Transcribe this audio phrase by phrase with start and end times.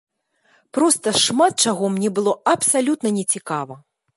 [0.77, 3.81] Проста шмат чаго мне было абсалютна не цікава.